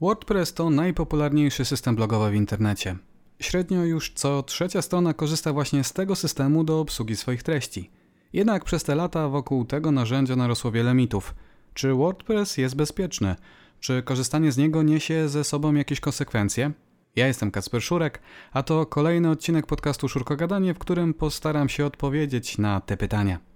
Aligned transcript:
WordPress 0.00 0.54
to 0.54 0.70
najpopularniejszy 0.70 1.64
system 1.64 1.96
blogowy 1.96 2.30
w 2.30 2.34
internecie. 2.34 2.96
Średnio 3.40 3.84
już 3.84 4.12
co 4.14 4.42
trzecia 4.42 4.82
strona 4.82 5.14
korzysta 5.14 5.52
właśnie 5.52 5.84
z 5.84 5.92
tego 5.92 6.16
systemu 6.16 6.64
do 6.64 6.80
obsługi 6.80 7.16
swoich 7.16 7.42
treści. 7.42 7.90
Jednak 8.32 8.64
przez 8.64 8.84
te 8.84 8.94
lata 8.94 9.28
wokół 9.28 9.64
tego 9.64 9.92
narzędzia 9.92 10.36
narosło 10.36 10.70
wiele 10.70 10.94
mitów. 10.94 11.34
Czy 11.74 11.94
WordPress 11.94 12.56
jest 12.56 12.76
bezpieczny? 12.76 13.36
Czy 13.80 14.02
korzystanie 14.02 14.52
z 14.52 14.56
niego 14.56 14.82
niesie 14.82 15.28
ze 15.28 15.44
sobą 15.44 15.74
jakieś 15.74 16.00
konsekwencje? 16.00 16.72
Ja 17.16 17.26
jestem 17.26 17.50
Kacper 17.50 17.82
Szurek, 17.82 18.22
a 18.52 18.62
to 18.62 18.86
kolejny 18.86 19.30
odcinek 19.30 19.66
podcastu 19.66 20.08
Szurkogadanie, 20.08 20.74
w 20.74 20.78
którym 20.78 21.14
postaram 21.14 21.68
się 21.68 21.86
odpowiedzieć 21.86 22.58
na 22.58 22.80
te 22.80 22.96
pytania. 22.96 23.47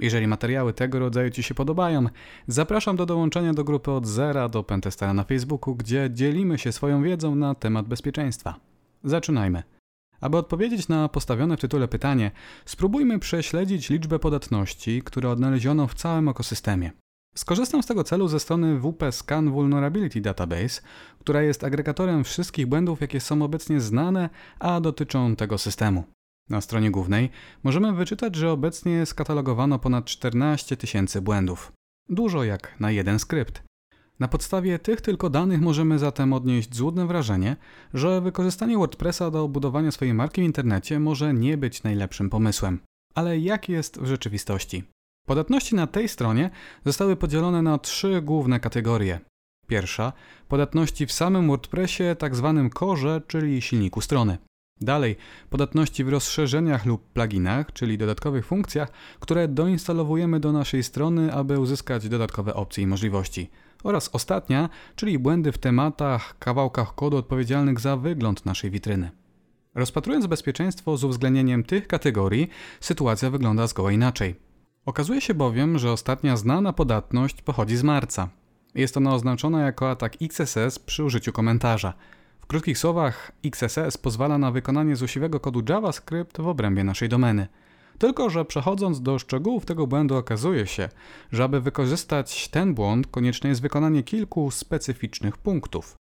Jeżeli 0.00 0.26
materiały 0.26 0.72
tego 0.72 0.98
rodzaju 0.98 1.30
Ci 1.30 1.42
się 1.42 1.54
podobają, 1.54 2.06
zapraszam 2.46 2.96
do 2.96 3.06
dołączenia 3.06 3.54
do 3.54 3.64
grupy 3.64 3.90
od 3.90 4.06
zera 4.06 4.48
do 4.48 4.62
Pentestera 4.62 5.14
na 5.14 5.24
Facebooku, 5.24 5.74
gdzie 5.74 6.10
dzielimy 6.12 6.58
się 6.58 6.72
swoją 6.72 7.02
wiedzą 7.02 7.34
na 7.34 7.54
temat 7.54 7.88
bezpieczeństwa. 7.88 8.54
Zaczynajmy. 9.04 9.62
Aby 10.20 10.36
odpowiedzieć 10.36 10.88
na 10.88 11.08
postawione 11.08 11.56
w 11.56 11.60
tytule 11.60 11.88
pytanie, 11.88 12.30
spróbujmy 12.64 13.18
prześledzić 13.18 13.90
liczbę 13.90 14.18
podatności, 14.18 15.02
które 15.02 15.30
odnaleziono 15.30 15.86
w 15.86 15.94
całym 15.94 16.28
ekosystemie. 16.28 16.90
Skorzystam 17.34 17.82
z 17.82 17.86
tego 17.86 18.04
celu 18.04 18.28
ze 18.28 18.40
strony 18.40 18.80
WP 18.80 19.12
Scan 19.12 19.50
Vulnerability 19.50 20.20
Database, 20.20 20.82
która 21.18 21.42
jest 21.42 21.64
agregatorem 21.64 22.24
wszystkich 22.24 22.66
błędów, 22.66 23.00
jakie 23.00 23.20
są 23.20 23.42
obecnie 23.42 23.80
znane, 23.80 24.30
a 24.58 24.80
dotyczą 24.80 25.36
tego 25.36 25.58
systemu. 25.58 26.04
Na 26.50 26.60
stronie 26.60 26.90
głównej 26.90 27.30
możemy 27.62 27.92
wyczytać, 27.92 28.36
że 28.36 28.52
obecnie 28.52 29.06
skatalogowano 29.06 29.78
ponad 29.78 30.04
14 30.04 30.76
tysięcy 30.76 31.22
błędów. 31.22 31.72
Dużo 32.08 32.44
jak 32.44 32.80
na 32.80 32.90
jeden 32.90 33.18
skrypt. 33.18 33.62
Na 34.20 34.28
podstawie 34.28 34.78
tych 34.78 35.00
tylko 35.00 35.30
danych 35.30 35.60
możemy 35.60 35.98
zatem 35.98 36.32
odnieść 36.32 36.76
złudne 36.76 37.06
wrażenie, 37.06 37.56
że 37.94 38.20
wykorzystanie 38.20 38.78
WordPressa 38.78 39.30
do 39.30 39.48
budowania 39.48 39.90
swojej 39.90 40.14
marki 40.14 40.40
w 40.40 40.44
internecie 40.44 41.00
może 41.00 41.34
nie 41.34 41.56
być 41.58 41.82
najlepszym 41.82 42.30
pomysłem. 42.30 42.80
Ale 43.14 43.38
jak 43.38 43.68
jest 43.68 44.00
w 44.00 44.06
rzeczywistości? 44.06 44.84
Podatności 45.26 45.74
na 45.74 45.86
tej 45.86 46.08
stronie 46.08 46.50
zostały 46.84 47.16
podzielone 47.16 47.62
na 47.62 47.78
trzy 47.78 48.22
główne 48.22 48.60
kategorie. 48.60 49.20
Pierwsza 49.66 50.12
podatności 50.48 51.06
w 51.06 51.12
samym 51.12 51.48
WordPressie, 51.48 52.04
tak 52.18 52.36
zwanym 52.36 52.70
core, 52.70 53.20
czyli 53.26 53.62
silniku 53.62 54.00
strony. 54.00 54.38
Dalej, 54.80 55.16
podatności 55.50 56.04
w 56.04 56.08
rozszerzeniach 56.08 56.86
lub 56.86 57.12
pluginach, 57.12 57.72
czyli 57.72 57.98
dodatkowych 57.98 58.46
funkcjach, 58.46 58.88
które 59.20 59.48
doinstalowujemy 59.48 60.40
do 60.40 60.52
naszej 60.52 60.82
strony, 60.82 61.32
aby 61.32 61.58
uzyskać 61.58 62.08
dodatkowe 62.08 62.54
opcje 62.54 62.84
i 62.84 62.86
możliwości. 62.86 63.50
Oraz 63.84 64.10
ostatnia, 64.12 64.68
czyli 64.96 65.18
błędy 65.18 65.52
w 65.52 65.58
tematach, 65.58 66.38
kawałkach 66.38 66.94
kodu 66.94 67.16
odpowiedzialnych 67.16 67.80
za 67.80 67.96
wygląd 67.96 68.46
naszej 68.46 68.70
witryny. 68.70 69.10
Rozpatrując 69.74 70.26
bezpieczeństwo 70.26 70.96
z 70.96 71.04
uwzględnieniem 71.04 71.64
tych 71.64 71.86
kategorii, 71.86 72.48
sytuacja 72.80 73.30
wygląda 73.30 73.66
zgoła 73.66 73.92
inaczej. 73.92 74.34
Okazuje 74.86 75.20
się 75.20 75.34
bowiem, 75.34 75.78
że 75.78 75.92
ostatnia 75.92 76.36
znana 76.36 76.72
podatność 76.72 77.42
pochodzi 77.42 77.76
z 77.76 77.82
marca. 77.82 78.28
Jest 78.74 78.96
ona 78.96 79.14
oznaczona 79.14 79.62
jako 79.62 79.90
atak 79.90 80.16
XSS 80.22 80.78
przy 80.78 81.04
użyciu 81.04 81.32
komentarza– 81.32 81.94
krótkich 82.50 82.78
słowach, 82.78 83.32
XSS 83.44 83.98
pozwala 83.98 84.38
na 84.38 84.50
wykonanie 84.50 84.96
złośliwego 84.96 85.40
kodu 85.40 85.62
JavaScript 85.68 86.40
w 86.40 86.48
obrębie 86.48 86.84
naszej 86.84 87.08
domeny. 87.08 87.46
Tylko, 87.98 88.30
że 88.30 88.44
przechodząc 88.44 89.02
do 89.02 89.18
szczegółów 89.18 89.66
tego 89.66 89.86
błędu 89.86 90.16
okazuje 90.16 90.66
się, 90.66 90.88
że 91.32 91.44
aby 91.44 91.60
wykorzystać 91.60 92.48
ten 92.48 92.74
błąd 92.74 93.06
konieczne 93.06 93.48
jest 93.48 93.62
wykonanie 93.62 94.02
kilku 94.02 94.50
specyficznych 94.50 95.38
punktów. 95.38 95.94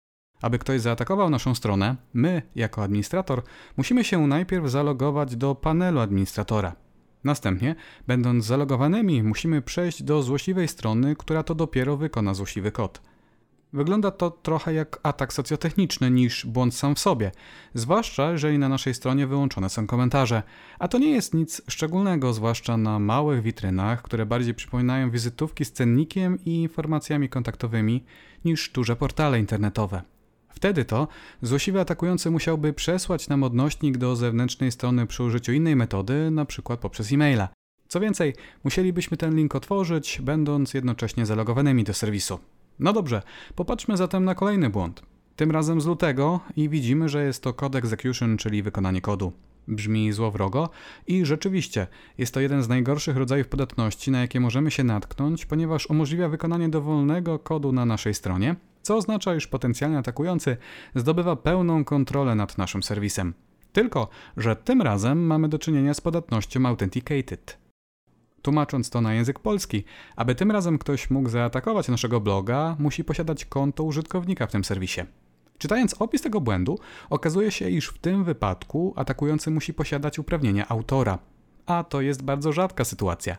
Aby 0.43 0.59
ktoś 0.59 0.81
zaatakował 0.81 1.31
naszą 1.31 1.55
stronę, 1.55 1.97
my, 2.15 2.43
jako 2.55 2.83
administrator, 2.83 3.43
musimy 3.77 4.05
się 4.05 4.27
najpierw 4.27 4.71
zalogować 4.71 5.37
do 5.37 5.55
panelu 5.55 6.01
administratora. 6.01 6.77
Następnie, 7.25 7.75
będąc 8.07 8.45
zalogowanymi, 8.45 9.23
musimy 9.23 9.63
przejść 9.63 10.03
do 10.03 10.23
złośliwej 10.23 10.69
strony, 10.69 11.17
która 11.17 11.43
to 11.43 11.55
dopiero 11.55 11.97
wykona 11.97 12.35
złośliwy 12.35 12.73
kod. 12.73 13.08
Wygląda 13.73 14.11
to 14.11 14.31
trochę 14.31 14.75
jak 14.75 15.01
atak 15.03 15.33
socjotechniczny 15.33 16.11
niż 16.11 16.47
błąd 16.47 16.75
sam 16.75 16.95
w 16.95 16.99
sobie, 16.99 17.33
zwłaszcza 17.75 18.33
jeżeli 18.33 18.59
na 18.59 18.69
naszej 18.69 18.95
stronie 18.95 19.27
wyłączone 19.27 19.71
są 19.71 19.87
komentarze. 19.87 20.43
A 20.79 20.89
to 20.89 20.99
nie 20.99 21.11
jest 21.11 21.35
nic 21.35 21.63
szczególnego, 21.69 22.33
zwłaszcza 22.33 22.77
na 22.77 22.99
małych 22.99 23.43
witrynach, 23.43 24.03
które 24.03 24.27
bardziej 24.27 24.55
przypominają 24.55 25.11
wizytówki 25.11 25.65
z 25.65 25.73
cennikiem 25.73 26.39
i 26.45 26.63
informacjami 26.63 27.29
kontaktowymi 27.29 28.05
niż 28.45 28.71
duże 28.71 28.97
portale 28.97 29.39
internetowe. 29.39 30.03
Wtedy 30.49 30.85
to 30.85 31.09
złośliwy 31.43 31.81
atakujący 31.81 32.31
musiałby 32.31 32.73
przesłać 32.73 33.29
nam 33.29 33.43
odnośnik 33.43 33.97
do 33.97 34.17
zewnętrznej 34.17 34.73
strony 34.73 35.07
przy 35.07 35.23
użyciu 35.23 35.53
innej 35.53 35.77
metody, 35.77 36.15
np. 36.15 36.77
poprzez 36.77 37.13
e-maila. 37.13 37.49
Co 37.89 38.01
więcej, 38.01 38.35
musielibyśmy 38.65 39.17
ten 39.17 39.37
link 39.37 39.55
otworzyć, 39.55 40.21
będąc 40.23 40.75
jednocześnie 40.75 41.27
zalogowanymi 41.27 41.85
do 41.85 41.95
serwisu. 41.95 42.39
No 42.81 42.93
dobrze, 42.93 43.23
popatrzmy 43.55 43.97
zatem 43.97 44.25
na 44.25 44.35
kolejny 44.35 44.71
błąd. 44.71 45.03
Tym 45.37 45.51
razem 45.51 45.81
z 45.81 45.87
lutego 45.87 46.41
i 46.57 46.69
widzimy, 46.69 47.09
że 47.09 47.25
jest 47.25 47.43
to 47.43 47.53
code 47.53 47.79
execution, 47.79 48.37
czyli 48.37 48.63
wykonanie 48.63 49.01
kodu. 49.01 49.33
Brzmi 49.69 50.13
złowrogo 50.13 50.71
i 51.07 51.25
rzeczywiście 51.25 51.87
jest 52.19 52.35
to 52.35 52.41
jeden 52.41 52.63
z 52.63 52.69
najgorszych 52.69 53.17
rodzajów 53.17 53.49
podatności, 53.49 54.11
na 54.11 54.21
jakie 54.21 54.41
możemy 54.41 54.71
się 54.71 54.85
natknąć, 54.85 55.47
ponieważ 55.47 55.91
umożliwia 55.91 56.29
wykonanie 56.29 56.69
dowolnego 56.69 57.39
kodu 57.39 57.73
na 57.73 57.85
naszej 57.85 58.15
stronie, 58.15 58.57
co 58.83 58.97
oznacza, 58.97 59.35
iż 59.35 59.47
potencjalnie 59.47 59.99
atakujący 59.99 60.57
zdobywa 60.95 61.37
pełną 61.37 61.85
kontrolę 61.85 62.35
nad 62.35 62.59
naszym 62.59 62.83
serwisem. 62.83 63.35
Tylko, 63.73 64.09
że 64.37 64.57
tym 64.57 64.83
razem 64.83 65.27
mamy 65.27 65.49
do 65.49 65.59
czynienia 65.59 65.95
z 65.95 66.01
podatnością 66.01 66.67
Authenticated. 66.67 67.68
Tłumacząc 68.43 68.91
to 68.91 69.01
na 69.01 69.15
język 69.15 69.39
polski, 69.39 69.85
aby 70.17 70.35
tym 70.35 70.51
razem 70.51 70.79
ktoś 70.79 71.11
mógł 71.11 71.29
zaatakować 71.29 71.89
naszego 71.89 72.21
bloga, 72.21 72.77
musi 72.79 73.05
posiadać 73.05 73.45
konto 73.45 73.85
użytkownika 73.85 74.47
w 74.47 74.53
tym 74.53 74.65
serwisie. 74.65 75.01
Czytając 75.59 75.95
opis 75.95 76.23
tego 76.23 76.41
błędu, 76.41 76.79
okazuje 77.11 77.51
się, 77.51 77.71
iż 77.71 77.89
w 77.89 77.99
tym 77.99 78.25
wypadku 78.25 78.95
atakujący 78.97 79.51
musi 79.51 79.75
posiadać 79.75 80.19
uprawnienia 80.19 80.69
autora. 80.69 81.19
A 81.67 81.85
to 81.85 82.01
jest 82.01 82.23
bardzo 82.23 82.53
rzadka 82.53 82.85
sytuacja. 82.85 83.37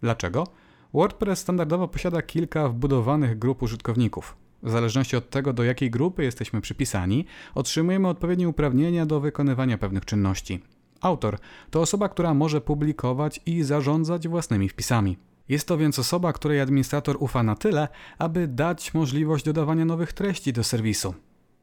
Dlaczego? 0.00 0.46
WordPress 0.94 1.38
standardowo 1.38 1.88
posiada 1.88 2.22
kilka 2.22 2.68
wbudowanych 2.68 3.38
grup 3.38 3.62
użytkowników. 3.62 4.36
W 4.62 4.70
zależności 4.70 5.16
od 5.16 5.30
tego, 5.30 5.52
do 5.52 5.64
jakiej 5.64 5.90
grupy 5.90 6.24
jesteśmy 6.24 6.60
przypisani, 6.60 7.24
otrzymujemy 7.54 8.08
odpowiednie 8.08 8.48
uprawnienia 8.48 9.06
do 9.06 9.20
wykonywania 9.20 9.78
pewnych 9.78 10.04
czynności. 10.04 10.62
Autor 11.02 11.38
to 11.70 11.80
osoba, 11.80 12.08
która 12.08 12.34
może 12.34 12.60
publikować 12.60 13.40
i 13.46 13.62
zarządzać 13.62 14.28
własnymi 14.28 14.68
wpisami. 14.68 15.18
Jest 15.48 15.68
to 15.68 15.78
więc 15.78 15.98
osoba, 15.98 16.32
której 16.32 16.60
administrator 16.60 17.16
ufa 17.20 17.42
na 17.42 17.54
tyle, 17.54 17.88
aby 18.18 18.48
dać 18.48 18.94
możliwość 18.94 19.44
dodawania 19.44 19.84
nowych 19.84 20.12
treści 20.12 20.52
do 20.52 20.64
serwisu. 20.64 21.14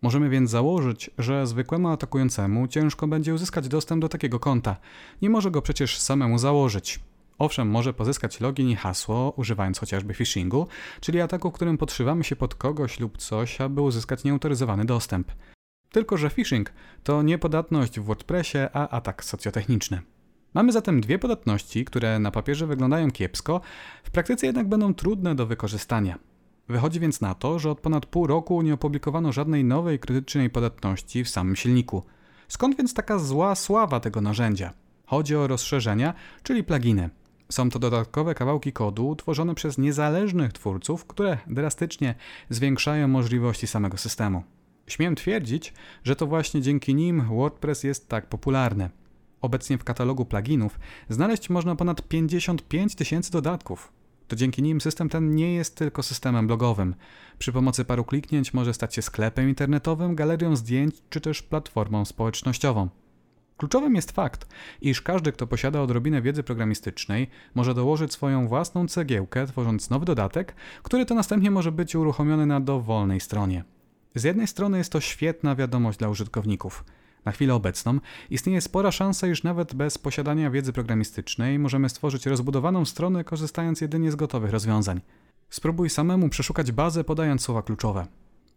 Możemy 0.01 0.29
więc 0.29 0.49
założyć, 0.49 1.09
że 1.17 1.47
zwykłemu 1.47 1.87
atakującemu 1.87 2.67
ciężko 2.67 3.07
będzie 3.07 3.33
uzyskać 3.33 3.67
dostęp 3.67 4.01
do 4.01 4.09
takiego 4.09 4.39
konta. 4.39 4.75
Nie 5.21 5.29
może 5.29 5.51
go 5.51 5.61
przecież 5.61 5.99
samemu 5.99 6.37
założyć. 6.37 6.99
Owszem, 7.37 7.69
może 7.69 7.93
pozyskać 7.93 8.39
login 8.39 8.69
i 8.69 8.75
hasło, 8.75 9.33
używając 9.37 9.79
chociażby 9.79 10.13
phishingu, 10.13 10.67
czyli 11.01 11.21
ataku, 11.21 11.51
którym 11.51 11.77
podszywamy 11.77 12.23
się 12.23 12.35
pod 12.35 12.55
kogoś 12.55 12.99
lub 12.99 13.17
coś, 13.17 13.61
aby 13.61 13.81
uzyskać 13.81 14.23
nieautoryzowany 14.23 14.85
dostęp. 14.85 15.31
Tylko, 15.91 16.17
że 16.17 16.29
phishing 16.29 16.71
to 17.03 17.21
nie 17.21 17.37
podatność 17.37 17.99
w 17.99 18.03
WordPressie, 18.03 18.57
a 18.73 18.89
atak 18.89 19.23
socjotechniczny. 19.23 20.01
Mamy 20.53 20.71
zatem 20.71 21.01
dwie 21.01 21.19
podatności, 21.19 21.85
które 21.85 22.19
na 22.19 22.31
papierze 22.31 22.67
wyglądają 22.67 23.11
kiepsko, 23.11 23.61
w 24.03 24.11
praktyce 24.11 24.45
jednak 24.45 24.67
będą 24.67 24.93
trudne 24.93 25.35
do 25.35 25.45
wykorzystania. 25.45 26.19
Wychodzi 26.67 26.99
więc 26.99 27.21
na 27.21 27.35
to, 27.35 27.59
że 27.59 27.71
od 27.71 27.79
ponad 27.79 28.05
pół 28.05 28.27
roku 28.27 28.61
nie 28.61 28.73
opublikowano 28.73 29.31
żadnej 29.31 29.63
nowej 29.63 29.99
krytycznej 29.99 30.49
podatności 30.49 31.23
w 31.23 31.29
samym 31.29 31.55
silniku. 31.55 32.03
Skąd 32.47 32.77
więc 32.77 32.93
taka 32.93 33.19
zła 33.19 33.55
sława 33.55 33.99
tego 33.99 34.21
narzędzia? 34.21 34.73
Chodzi 35.05 35.35
o 35.35 35.47
rozszerzenia, 35.47 36.13
czyli 36.43 36.63
pluginy. 36.63 37.09
Są 37.51 37.69
to 37.69 37.79
dodatkowe 37.79 38.35
kawałki 38.35 38.73
kodu 38.73 39.15
tworzone 39.15 39.55
przez 39.55 39.77
niezależnych 39.77 40.53
twórców, 40.53 41.05
które 41.05 41.37
drastycznie 41.47 42.15
zwiększają 42.49 43.07
możliwości 43.07 43.67
samego 43.67 43.97
systemu. 43.97 44.43
Śmiem 44.89 45.15
twierdzić, 45.15 45.73
że 46.03 46.15
to 46.15 46.27
właśnie 46.27 46.61
dzięki 46.61 46.95
nim 46.95 47.21
WordPress 47.21 47.83
jest 47.83 48.09
tak 48.09 48.25
popularny. 48.25 48.89
Obecnie 49.41 49.77
w 49.77 49.83
katalogu 49.83 50.25
pluginów 50.25 50.79
znaleźć 51.09 51.49
można 51.49 51.75
ponad 51.75 52.07
55 52.07 52.95
tysięcy 52.95 53.31
dodatków. 53.31 53.91
To 54.27 54.35
dzięki 54.35 54.61
nim 54.61 54.81
system 54.81 55.09
ten 55.09 55.35
nie 55.35 55.53
jest 55.53 55.75
tylko 55.75 56.03
systemem 56.03 56.47
blogowym. 56.47 56.95
Przy 57.39 57.51
pomocy 57.51 57.85
paru 57.85 58.03
kliknięć 58.03 58.53
może 58.53 58.73
stać 58.73 58.95
się 58.95 59.01
sklepem 59.01 59.49
internetowym, 59.49 60.15
galerią 60.15 60.55
zdjęć 60.55 60.95
czy 61.09 61.21
też 61.21 61.41
platformą 61.41 62.05
społecznościową. 62.05 62.89
Kluczowym 63.57 63.95
jest 63.95 64.11
fakt, 64.11 64.47
iż 64.81 65.01
każdy, 65.01 65.31
kto 65.31 65.47
posiada 65.47 65.81
odrobinę 65.81 66.21
wiedzy 66.21 66.43
programistycznej, 66.43 67.27
może 67.55 67.73
dołożyć 67.73 68.13
swoją 68.13 68.47
własną 68.47 68.87
cegiełkę, 68.87 69.47
tworząc 69.47 69.89
nowy 69.89 70.05
dodatek, 70.05 70.55
który 70.83 71.05
to 71.05 71.15
następnie 71.15 71.51
może 71.51 71.71
być 71.71 71.95
uruchomiony 71.95 72.45
na 72.45 72.59
dowolnej 72.59 73.19
stronie. 73.19 73.63
Z 74.15 74.23
jednej 74.23 74.47
strony 74.47 74.77
jest 74.77 74.91
to 74.91 75.01
świetna 75.01 75.55
wiadomość 75.55 75.99
dla 75.99 76.09
użytkowników. 76.09 76.85
Na 77.25 77.31
chwilę 77.31 77.55
obecną 77.55 77.99
istnieje 78.29 78.61
spora 78.61 78.91
szansa, 78.91 79.27
iż 79.27 79.43
nawet 79.43 79.75
bez 79.75 79.97
posiadania 79.97 80.49
wiedzy 80.49 80.73
programistycznej 80.73 81.59
możemy 81.59 81.89
stworzyć 81.89 82.25
rozbudowaną 82.25 82.85
stronę 82.85 83.23
korzystając 83.23 83.81
jedynie 83.81 84.11
z 84.11 84.15
gotowych 84.15 84.51
rozwiązań. 84.51 85.01
Spróbuj 85.49 85.89
samemu 85.89 86.29
przeszukać 86.29 86.71
bazę 86.71 87.03
podając 87.03 87.41
słowa 87.41 87.61
kluczowe. 87.61 88.07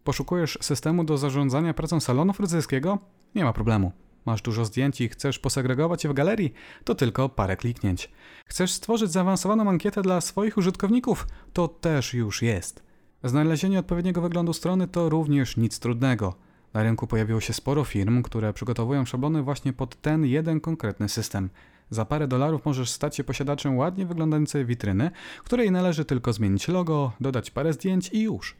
Poszukujesz 0.03 0.57
systemu 0.61 1.03
do 1.03 1.17
zarządzania 1.17 1.73
pracą 1.73 1.99
salonu 1.99 2.33
fryzjerskiego? 2.33 2.99
Nie 3.35 3.43
ma 3.43 3.53
problemu. 3.53 3.91
Masz 4.25 4.41
dużo 4.41 4.65
zdjęć 4.65 5.01
i 5.01 5.09
chcesz 5.09 5.39
posegregować 5.39 6.03
je 6.03 6.09
w 6.09 6.13
galerii? 6.13 6.53
To 6.83 6.95
tylko 6.95 7.29
parę 7.29 7.57
kliknięć. 7.57 8.11
Chcesz 8.45 8.71
stworzyć 8.71 9.11
zaawansowaną 9.11 9.69
ankietę 9.69 10.01
dla 10.01 10.21
swoich 10.21 10.57
użytkowników? 10.57 11.27
To 11.53 11.67
też 11.67 12.13
już 12.13 12.41
jest. 12.41 12.83
Znalezienie 13.23 13.79
odpowiedniego 13.79 14.21
wyglądu 14.21 14.53
strony 14.53 14.87
to 14.87 15.09
również 15.09 15.57
nic 15.57 15.79
trudnego. 15.79 16.35
Na 16.73 16.83
rynku 16.83 17.07
pojawiło 17.07 17.39
się 17.39 17.53
sporo 17.53 17.83
firm, 17.83 18.23
które 18.23 18.53
przygotowują 18.53 19.05
szablony 19.05 19.41
właśnie 19.41 19.73
pod 19.73 20.01
ten 20.01 20.25
jeden 20.25 20.59
konkretny 20.61 21.09
system. 21.09 21.49
Za 21.89 22.05
parę 22.05 22.27
dolarów 22.27 22.65
możesz 22.65 22.89
stać 22.89 23.15
się 23.15 23.23
posiadaczem 23.23 23.77
ładnie 23.77 24.05
wyglądającej 24.05 24.65
witryny, 24.65 25.11
której 25.43 25.71
należy 25.71 26.05
tylko 26.05 26.33
zmienić 26.33 26.67
logo, 26.67 27.11
dodać 27.19 27.51
parę 27.51 27.73
zdjęć 27.73 28.09
i 28.13 28.21
już. 28.21 28.55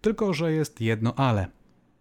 Tylko, 0.00 0.34
że 0.34 0.52
jest 0.52 0.80
jedno 0.80 1.14
ale. 1.14 1.46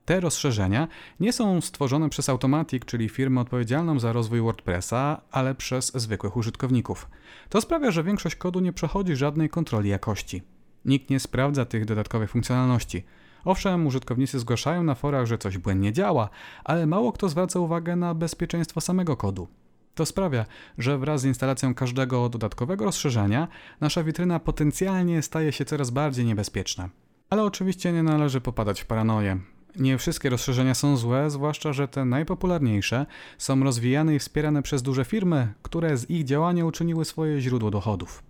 Te 0.05 0.19
rozszerzenia 0.19 0.87
nie 1.19 1.33
są 1.33 1.61
stworzone 1.61 2.09
przez 2.09 2.29
Automatic, 2.29 2.85
czyli 2.85 3.09
firmę 3.09 3.41
odpowiedzialną 3.41 3.99
za 3.99 4.13
rozwój 4.13 4.41
WordPressa, 4.41 5.21
ale 5.31 5.55
przez 5.55 5.91
zwykłych 5.95 6.37
użytkowników. 6.37 7.09
To 7.49 7.61
sprawia, 7.61 7.91
że 7.91 8.03
większość 8.03 8.35
kodu 8.35 8.59
nie 8.59 8.73
przechodzi 8.73 9.15
żadnej 9.15 9.49
kontroli 9.49 9.89
jakości. 9.89 10.54
Nikt 10.85 11.09
nie 11.09 11.19
sprawdza 11.19 11.65
tych 11.65 11.85
dodatkowych 11.85 12.29
funkcjonalności. 12.29 13.03
Owszem, 13.45 13.87
użytkownicy 13.87 14.39
zgłaszają 14.39 14.83
na 14.83 14.95
forach, 14.95 15.25
że 15.25 15.37
coś 15.37 15.57
błędnie 15.57 15.93
działa, 15.93 16.29
ale 16.63 16.85
mało 16.85 17.11
kto 17.11 17.29
zwraca 17.29 17.59
uwagę 17.59 17.95
na 17.95 18.13
bezpieczeństwo 18.13 18.81
samego 18.81 19.17
kodu. 19.17 19.47
To 19.95 20.05
sprawia, 20.05 20.45
że 20.77 20.97
wraz 20.97 21.21
z 21.21 21.25
instalacją 21.25 21.75
każdego 21.75 22.29
dodatkowego 22.29 22.85
rozszerzenia 22.85 23.47
nasza 23.81 24.03
witryna 24.03 24.39
potencjalnie 24.39 25.21
staje 25.21 25.51
się 25.51 25.65
coraz 25.65 25.89
bardziej 25.89 26.25
niebezpieczna. 26.25 26.89
Ale 27.29 27.43
oczywiście 27.43 27.91
nie 27.91 28.03
należy 28.03 28.41
popadać 28.41 28.81
w 28.81 28.85
paranoję. 28.85 29.39
Nie 29.75 29.97
wszystkie 29.97 30.29
rozszerzenia 30.29 30.73
są 30.75 30.97
złe, 30.97 31.29
zwłaszcza, 31.29 31.73
że 31.73 31.87
te 31.87 32.05
najpopularniejsze 32.05 33.05
są 33.37 33.63
rozwijane 33.63 34.15
i 34.15 34.19
wspierane 34.19 34.61
przez 34.61 34.81
duże 34.81 35.05
firmy, 35.05 35.53
które 35.61 35.97
z 35.97 36.09
ich 36.09 36.23
działania 36.23 36.65
uczyniły 36.65 37.05
swoje 37.05 37.41
źródło 37.41 37.71
dochodów. 37.71 38.23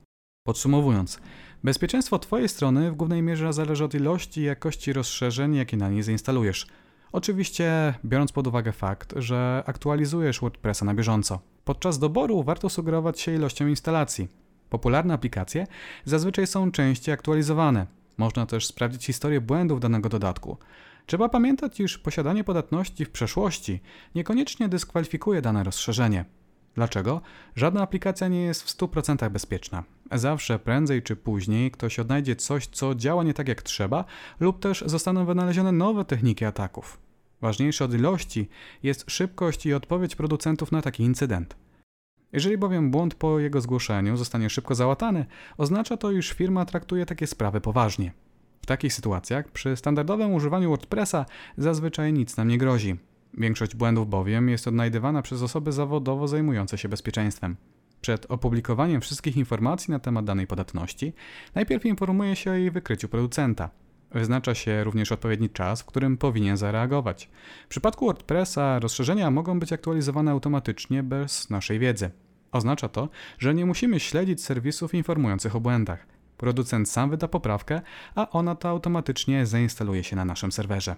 Podsumowując, 0.48 1.20
bezpieczeństwo 1.66 2.20
Twojej 2.20 2.50
strony 2.50 2.92
w 2.92 2.96
głównej 2.96 3.22
mierze 3.22 3.54
zależy 3.54 3.86
od 3.86 3.94
ilości 3.94 4.42
i 4.42 4.44
jakości 4.44 4.94
rozszerzeń, 4.94 5.56
jakie 5.56 5.78
na 5.78 5.90
niej 5.90 6.04
zainstalujesz. 6.04 6.68
Oczywiście 7.12 7.94
biorąc 8.06 8.32
pod 8.32 8.48
uwagę 8.48 8.72
fakt, 8.72 9.14
że 9.18 9.64
aktualizujesz 9.66 10.40
WordPressa 10.40 10.86
na 10.86 10.94
bieżąco. 10.94 11.40
Podczas 11.64 12.00
doboru 12.00 12.44
warto 12.44 12.70
sugerować 12.70 13.20
się 13.20 13.36
ilością 13.36 13.68
instalacji. 13.68 14.28
Popularne 14.70 15.14
aplikacje 15.14 15.68
zazwyczaj 16.04 16.48
są 16.48 16.72
częściej 16.72 17.14
aktualizowane. 17.14 17.86
Można 18.18 18.46
też 18.46 18.66
sprawdzić 18.66 19.06
historię 19.06 19.42
błędów 19.42 19.80
danego 19.80 20.10
dodatku. 20.10 20.58
Trzeba 21.06 21.30
pamiętać, 21.30 21.80
iż 21.80 21.98
posiadanie 21.98 22.44
podatności 22.44 23.06
w 23.06 23.12
przeszłości 23.12 23.80
niekoniecznie 24.16 24.70
dyskwalifikuje 24.70 25.42
dane 25.42 25.64
rozszerzenie. 25.64 26.26
Dlaczego? 26.76 27.22
Żadna 27.56 27.82
aplikacja 27.82 28.28
nie 28.28 28.42
jest 28.42 28.64
w 28.64 28.78
100% 28.78 29.30
bezpieczna. 29.30 29.84
Zawsze 30.12 30.60
prędzej 30.60 31.04
czy 31.04 31.16
później 31.16 31.72
ktoś 31.72 32.00
odnajdzie 32.00 32.36
coś, 32.36 32.68
co 32.68 32.96
działa 32.96 33.24
nie 33.24 33.34
tak 33.34 33.48
jak 33.48 33.62
trzeba, 33.62 34.06
lub 34.40 34.60
też 34.60 34.84
zostaną 34.86 35.26
wynalezione 35.26 35.72
nowe 35.72 36.06
techniki 36.06 36.46
ataków. 36.46 37.00
Ważniejsze 37.42 37.86
od 37.86 37.94
ilości 37.94 38.50
jest 38.84 39.12
szybkość 39.12 39.66
i 39.66 39.74
odpowiedź 39.74 40.16
producentów 40.16 40.72
na 40.72 40.82
taki 40.82 41.04
incydent. 41.04 41.56
Jeżeli 42.34 42.58
bowiem 42.58 42.92
błąd 42.92 43.16
po 43.16 43.40
jego 43.40 43.62
zgłoszeniu 43.62 44.18
zostanie 44.18 44.50
szybko 44.50 44.76
załatany, 44.76 45.26
oznacza 45.58 45.98
to, 45.98 46.12
iż 46.12 46.32
firma 46.32 46.66
traktuje 46.66 47.06
takie 47.06 47.28
sprawy 47.28 47.62
poważnie. 47.62 48.12
W 48.62 48.66
takich 48.66 48.94
sytuacjach 48.94 49.52
przy 49.52 49.76
standardowym 49.76 50.34
używaniu 50.34 50.70
WordPressa 50.70 51.26
zazwyczaj 51.58 52.14
nic 52.14 52.38
nam 52.38 52.48
nie 52.48 52.58
grozi. 52.58 52.96
Większość 53.34 53.76
błędów 53.76 54.10
bowiem 54.10 54.50
jest 54.50 54.68
odnajdywana 54.68 55.22
przez 55.22 55.42
osoby 55.42 55.72
zawodowo 55.72 56.28
zajmujące 56.28 56.78
się 56.78 56.90
bezpieczeństwem. 56.90 57.56
Przed 58.06 58.26
opublikowaniem 58.30 59.02
wszystkich 59.02 59.38
informacji 59.38 59.92
na 59.92 60.00
temat 60.00 60.26
danej 60.26 60.48
podatności, 60.48 61.14
najpierw 61.56 61.86
informuje 61.86 62.36
się 62.36 62.52
o 62.52 62.54
jej 62.54 62.72
wykryciu 62.72 63.10
producenta. 63.10 63.70
Wyznacza 64.12 64.56
się 64.56 64.84
również 64.84 65.12
odpowiedni 65.12 65.50
czas, 65.50 65.82
w 65.82 65.86
którym 65.86 66.18
powinien 66.18 66.58
zareagować. 66.58 67.30
W 67.66 67.68
przypadku 67.68 68.06
WordPressa 68.06 68.80
rozszerzenia 68.80 69.32
mogą 69.32 69.60
być 69.60 69.74
aktualizowane 69.74 70.32
automatycznie 70.32 71.04
bez 71.04 71.50
naszej 71.50 71.80
wiedzy. 71.80 72.12
Oznacza 72.52 72.90
to, 72.90 73.10
że 73.38 73.54
nie 73.54 73.66
musimy 73.66 74.00
śledzić 74.00 74.44
serwisów 74.44 74.94
informujących 74.94 75.56
o 75.56 75.60
błędach. 75.60 76.08
Producent 76.38 76.90
sam 76.90 77.10
wyda 77.10 77.28
poprawkę, 77.28 77.82
a 78.16 78.30
ona 78.30 78.56
to 78.56 78.70
automatycznie 78.70 79.46
zainstaluje 79.46 80.04
się 80.04 80.16
na 80.16 80.26
naszym 80.26 80.52
serwerze. 80.52 80.96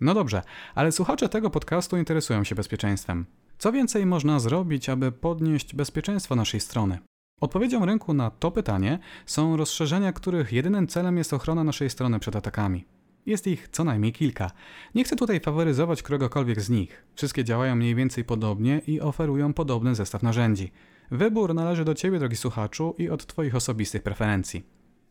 No 0.00 0.14
dobrze, 0.14 0.42
ale 0.74 0.92
słuchacze 0.92 1.28
tego 1.28 1.50
podcastu 1.50 1.96
interesują 1.96 2.44
się 2.44 2.54
bezpieczeństwem. 2.54 3.26
Co 3.62 3.72
więcej 3.72 4.06
można 4.06 4.40
zrobić, 4.40 4.88
aby 4.88 5.12
podnieść 5.12 5.74
bezpieczeństwo 5.74 6.36
naszej 6.36 6.60
strony? 6.60 6.98
Odpowiedzią 7.40 7.86
rynku 7.86 8.14
na 8.14 8.30
to 8.30 8.50
pytanie 8.50 8.98
są 9.26 9.56
rozszerzenia, 9.56 10.12
których 10.12 10.52
jedynym 10.52 10.86
celem 10.86 11.16
jest 11.16 11.32
ochrona 11.32 11.64
naszej 11.64 11.90
strony 11.90 12.18
przed 12.18 12.36
atakami. 12.36 12.84
Jest 13.26 13.46
ich 13.46 13.68
co 13.68 13.84
najmniej 13.84 14.12
kilka. 14.12 14.50
Nie 14.94 15.04
chcę 15.04 15.16
tutaj 15.16 15.40
faworyzować 15.40 16.02
któregokolwiek 16.02 16.60
z 16.60 16.70
nich. 16.70 17.06
Wszystkie 17.14 17.44
działają 17.44 17.76
mniej 17.76 17.94
więcej 17.94 18.24
podobnie 18.24 18.80
i 18.86 19.00
oferują 19.00 19.52
podobny 19.52 19.94
zestaw 19.94 20.22
narzędzi. 20.22 20.72
Wybór 21.10 21.54
należy 21.54 21.84
do 21.84 21.94
Ciebie, 21.94 22.18
drogi 22.18 22.36
słuchaczu, 22.36 22.94
i 22.98 23.08
od 23.10 23.26
Twoich 23.26 23.54
osobistych 23.54 24.02
preferencji. 24.02 24.62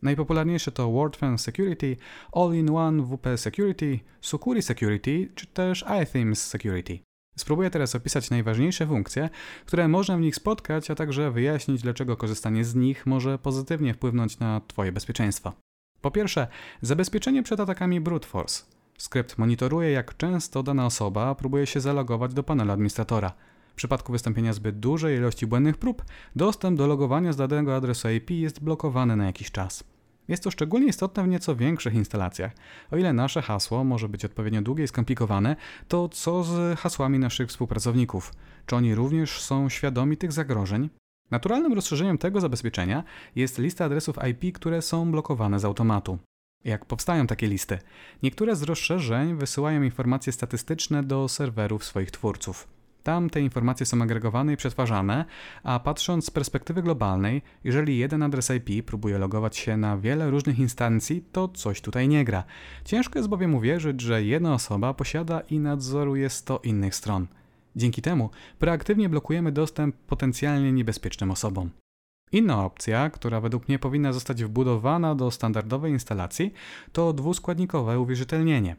Najpopularniejsze 0.02 0.72
to 0.72 0.92
WordFence 0.92 1.44
Security, 1.44 1.98
All-in-One 2.32 3.04
WP 3.04 3.38
Security, 3.38 4.00
Sucuri 4.22 4.62
Security 4.62 5.30
czy 5.36 5.48
też 5.48 5.86
iThemes 6.04 6.48
Security. 6.48 7.11
Spróbuję 7.36 7.70
teraz 7.70 7.96
opisać 7.96 8.30
najważniejsze 8.30 8.88
funkcje, 8.88 9.30
które 9.66 9.88
można 9.88 10.18
w 10.18 10.22
nich 10.22 10.36
spotkać, 10.36 10.92
a 10.92 10.96
także 10.96 11.32
wyjaśnić, 11.32 11.82
dlaczego 11.82 12.18
korzystanie 12.18 12.66
z 12.66 12.76
nich 12.76 13.06
może 13.06 13.38
pozytywnie 13.38 13.94
wpłynąć 13.94 14.40
na 14.40 14.62
Twoje 14.68 14.92
bezpieczeństwo. 14.92 15.54
Po 16.02 16.12
pierwsze, 16.12 16.48
zabezpieczenie 16.82 17.44
przed 17.44 17.60
atakami 17.60 18.02
brute 18.02 18.28
force. 18.28 18.64
Skrypt 18.98 19.38
monitoruje, 19.38 19.92
jak 19.92 20.18
często 20.18 20.64
dana 20.64 20.86
osoba 20.86 21.36
próbuje 21.36 21.68
się 21.68 21.80
zalogować 21.80 22.34
do 22.34 22.44
panelu 22.44 22.72
administratora. 22.72 23.34
W 23.72 23.76
przypadku 23.76 24.12
wystąpienia 24.12 24.54
zbyt 24.54 24.80
dużej 24.80 25.18
ilości 25.18 25.48
błędnych 25.48 25.78
prób, 25.78 26.06
dostęp 26.36 26.78
do 26.78 26.88
logowania 26.88 27.34
z 27.34 27.38
danego 27.38 27.76
adresu 27.76 28.10
IP 28.10 28.30
jest 28.30 28.64
blokowany 28.64 29.16
na 29.16 29.26
jakiś 29.26 29.52
czas. 29.52 29.84
Jest 30.28 30.44
to 30.44 30.52
szczególnie 30.52 30.88
istotne 30.88 31.24
w 31.24 31.28
nieco 31.28 31.56
większych 31.56 31.94
instalacjach. 31.94 32.52
O 32.92 32.98
ile 32.98 33.14
nasze 33.14 33.42
hasło 33.42 33.84
może 33.84 34.10
być 34.10 34.26
odpowiednio 34.26 34.62
długie 34.62 34.84
i 34.84 34.88
skomplikowane, 34.88 35.56
to 35.88 36.10
co 36.10 36.44
z 36.44 36.80
hasłami 36.80 37.20
naszych 37.20 37.50
współpracowników? 37.50 38.34
Czy 38.66 38.76
oni 38.76 38.96
również 38.96 39.42
są 39.42 39.70
świadomi 39.70 40.18
tych 40.18 40.32
zagrożeń? 40.32 40.90
Naturalnym 41.32 41.74
rozszerzeniem 41.74 42.18
tego 42.18 42.42
zabezpieczenia 42.42 43.04
jest 43.36 43.58
lista 43.58 43.86
adresów 43.86 44.16
IP, 44.30 44.56
które 44.56 44.82
są 44.82 45.12
blokowane 45.12 45.60
z 45.60 45.66
automatu. 45.66 46.18
Jak 46.64 46.86
powstają 46.86 47.28
takie 47.28 47.48
listy? 47.48 47.80
Niektóre 48.24 48.56
z 48.56 48.64
rozszerzeń 48.64 49.36
wysyłają 49.36 49.84
informacje 49.84 50.34
statystyczne 50.34 51.04
do 51.04 51.28
serwerów 51.28 51.86
swoich 51.86 52.12
twórców. 52.12 52.81
Tam 53.04 53.30
te 53.30 53.42
informacje 53.42 53.86
są 53.86 54.02
agregowane 54.02 54.54
i 54.54 54.58
przetwarzane, 54.58 55.26
a 55.64 55.80
patrząc 55.80 56.26
z 56.26 56.32
perspektywy 56.32 56.82
globalnej, 56.82 57.42
jeżeli 57.64 57.98
jeden 57.98 58.24
adres 58.24 58.52
IP 58.52 58.86
próbuje 58.86 59.18
logować 59.18 59.58
się 59.58 59.78
na 59.78 59.98
wiele 59.98 60.30
różnych 60.30 60.60
instancji, 60.60 61.24
to 61.32 61.48
coś 61.48 61.82
tutaj 61.82 62.08
nie 62.08 62.26
gra. 62.26 62.44
Ciężko 62.86 63.20
jest 63.20 63.30
bowiem 63.30 63.56
uwierzyć, 63.56 64.02
że 64.02 64.24
jedna 64.24 64.54
osoba 64.54 64.94
posiada 64.94 65.40
i 65.40 65.60
nadzoruje 65.60 66.30
100 66.30 66.60
innych 66.64 66.96
stron. 66.96 67.28
Dzięki 67.76 68.02
temu 68.02 68.30
proaktywnie 68.60 69.10
blokujemy 69.10 69.52
dostęp 69.52 69.96
potencjalnie 69.96 70.72
niebezpiecznym 70.72 71.32
osobom. 71.32 71.70
Inna 72.32 72.66
opcja, 72.66 73.10
która 73.10 73.42
według 73.42 73.68
mnie 73.68 73.80
powinna 73.80 74.14
zostać 74.14 74.44
wbudowana 74.44 75.16
do 75.16 75.32
standardowej 75.32 75.92
instalacji, 75.92 76.54
to 76.92 77.14
dwuskładnikowe 77.14 78.00
uwierzytelnienie. 78.00 78.76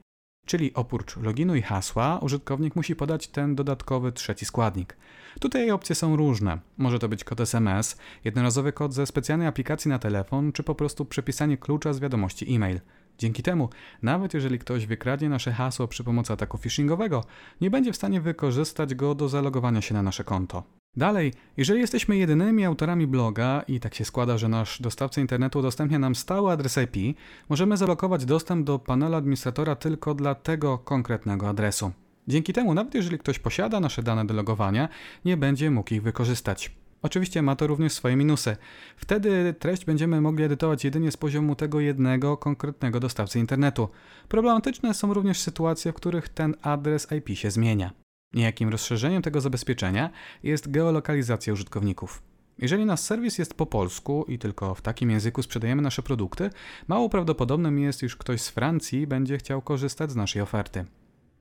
Czyli 0.46 0.74
oprócz 0.74 1.16
loginu 1.16 1.54
i 1.54 1.62
hasła, 1.62 2.18
użytkownik 2.18 2.76
musi 2.76 2.96
podać 2.96 3.28
ten 3.28 3.54
dodatkowy 3.54 4.12
trzeci 4.12 4.44
składnik. 4.44 4.96
Tutaj 5.40 5.70
opcje 5.70 5.94
są 5.94 6.16
różne. 6.16 6.58
Może 6.78 6.98
to 6.98 7.08
być 7.08 7.24
kod 7.24 7.40
SMS, 7.40 7.96
jednorazowy 8.24 8.72
kod 8.72 8.94
ze 8.94 9.06
specjalnej 9.06 9.46
aplikacji 9.48 9.88
na 9.88 9.98
telefon, 9.98 10.52
czy 10.52 10.62
po 10.62 10.74
prostu 10.74 11.04
przepisanie 11.04 11.56
klucza 11.56 11.92
z 11.92 12.00
wiadomości 12.00 12.54
e-mail. 12.54 12.80
Dzięki 13.18 13.42
temu, 13.42 13.68
nawet 14.02 14.34
jeżeli 14.34 14.58
ktoś 14.58 14.86
wykradnie 14.86 15.28
nasze 15.28 15.52
hasło 15.52 15.88
przy 15.88 16.04
pomocy 16.04 16.32
ataku 16.32 16.58
phishingowego, 16.58 17.24
nie 17.60 17.70
będzie 17.70 17.92
w 17.92 17.96
stanie 17.96 18.20
wykorzystać 18.20 18.94
go 18.94 19.14
do 19.14 19.28
zalogowania 19.28 19.80
się 19.80 19.94
na 19.94 20.02
nasze 20.02 20.24
konto. 20.24 20.81
Dalej, 20.96 21.32
jeżeli 21.56 21.80
jesteśmy 21.80 22.16
jedynymi 22.16 22.64
autorami 22.64 23.06
bloga 23.06 23.62
i 23.68 23.80
tak 23.80 23.94
się 23.94 24.04
składa, 24.04 24.38
że 24.38 24.48
nasz 24.48 24.82
dostawca 24.82 25.20
internetu 25.20 25.58
udostępnia 25.58 25.98
nam 25.98 26.14
stały 26.14 26.52
adres 26.52 26.78
IP, 26.78 27.16
możemy 27.48 27.76
zablokować 27.76 28.24
dostęp 28.24 28.66
do 28.66 28.78
panelu 28.78 29.14
administratora 29.14 29.76
tylko 29.76 30.14
dla 30.14 30.34
tego 30.34 30.78
konkretnego 30.78 31.48
adresu. 31.48 31.92
Dzięki 32.28 32.52
temu, 32.52 32.74
nawet 32.74 32.94
jeżeli 32.94 33.18
ktoś 33.18 33.38
posiada 33.38 33.80
nasze 33.80 34.02
dane 34.02 34.24
do 34.24 34.34
logowania, 34.34 34.88
nie 35.24 35.36
będzie 35.36 35.70
mógł 35.70 35.94
ich 35.94 36.02
wykorzystać. 36.02 36.70
Oczywiście 37.02 37.42
ma 37.42 37.56
to 37.56 37.66
również 37.66 37.92
swoje 37.92 38.16
minusy. 38.16 38.56
Wtedy 38.96 39.54
treść 39.58 39.84
będziemy 39.84 40.20
mogli 40.20 40.44
edytować 40.44 40.84
jedynie 40.84 41.10
z 41.10 41.16
poziomu 41.16 41.56
tego 41.56 41.80
jednego 41.80 42.36
konkretnego 42.36 43.00
dostawcy 43.00 43.38
internetu. 43.38 43.88
Problematyczne 44.28 44.94
są 44.94 45.14
również 45.14 45.40
sytuacje, 45.40 45.92
w 45.92 45.94
których 45.94 46.28
ten 46.28 46.54
adres 46.62 47.08
IP 47.12 47.38
się 47.38 47.50
zmienia. 47.50 48.01
Niejakim 48.34 48.68
rozszerzeniem 48.68 49.22
tego 49.22 49.40
zabezpieczenia 49.40 50.10
jest 50.42 50.70
geolokalizacja 50.70 51.52
użytkowników. 51.52 52.22
Jeżeli 52.58 52.86
nasz 52.86 53.00
serwis 53.00 53.38
jest 53.38 53.54
po 53.54 53.66
polsku 53.66 54.24
i 54.28 54.38
tylko 54.38 54.74
w 54.74 54.82
takim 54.82 55.10
języku 55.10 55.42
sprzedajemy 55.42 55.82
nasze 55.82 56.02
produkty, 56.02 56.50
mało 56.88 57.08
prawdopodobnym 57.08 57.78
jest, 57.78 58.02
iż 58.02 58.16
ktoś 58.16 58.40
z 58.40 58.48
Francji 58.48 59.06
będzie 59.06 59.38
chciał 59.38 59.62
korzystać 59.62 60.10
z 60.10 60.16
naszej 60.16 60.42
oferty. 60.42 60.84